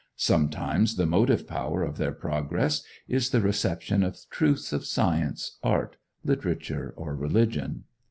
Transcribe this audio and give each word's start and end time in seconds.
Sometimes 0.17 0.95
the 0.95 1.05
motive 1.05 1.45
power 1.47 1.83
of 1.83 1.97
their 1.99 2.11
progress 2.11 2.81
is 3.07 3.29
the 3.29 3.39
reception 3.39 4.01
of 4.01 4.17
truths 4.31 4.73
of 4.73 4.83
science, 4.83 5.59
art, 5.61 5.95
literature, 6.25 6.91
or 6.97 7.15
religion. 7.15 7.83